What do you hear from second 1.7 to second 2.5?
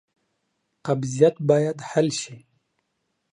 حل شي.